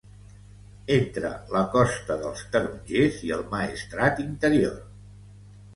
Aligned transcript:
entre 0.95 1.29
la 1.57 1.61
Costa 1.75 2.17
dels 2.23 2.43
Tarongers 2.55 3.21
i 3.29 3.31
el 3.39 3.45
Maestrat 3.53 4.25
interior 4.27 4.79